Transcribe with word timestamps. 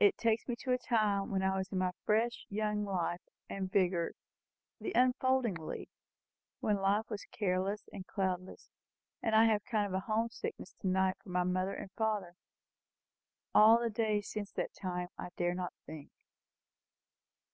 It 0.00 0.16
takes 0.16 0.48
me 0.48 0.56
to 0.60 0.72
a 0.72 0.78
time 0.78 1.30
when 1.30 1.42
I 1.42 1.58
was 1.58 1.68
in 1.70 1.76
my 1.76 1.90
fresh 2.06 2.46
young 2.48 2.86
life 2.86 3.20
and 3.50 3.70
vigour 3.70 4.12
the 4.80 4.92
unfolding 4.94 5.56
leaf 5.56 5.90
when 6.60 6.76
life 6.78 7.10
was 7.10 7.26
careless 7.26 7.86
and 7.92 8.06
cloudless; 8.06 8.70
and 9.22 9.34
I 9.34 9.44
have 9.44 9.60
a 9.66 9.70
kind 9.70 9.94
of 9.94 10.02
home 10.04 10.30
sickness 10.30 10.72
to 10.80 10.86
night 10.86 11.18
for 11.22 11.28
my 11.28 11.40
father 11.44 11.74
and 11.74 11.90
mother. 11.98 12.24
Of 13.54 13.80
the 13.82 13.90
days 13.90 14.30
since 14.30 14.50
that 14.52 14.72
time, 14.72 15.08
I 15.18 15.28
dare 15.36 15.54
not 15.54 15.74
think." 15.84 16.08